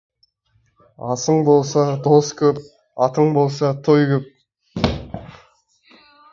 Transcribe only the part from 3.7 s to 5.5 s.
той көп.